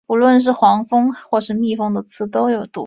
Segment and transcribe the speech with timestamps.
[0.07, 2.79] 不论是黄蜂或是蜜蜂的刺都有毒。